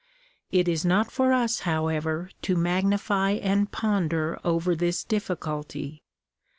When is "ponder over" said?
3.71-4.75